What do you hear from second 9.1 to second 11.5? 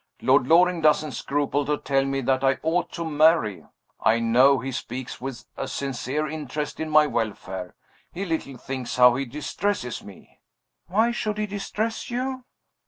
he distresses me." "Why should he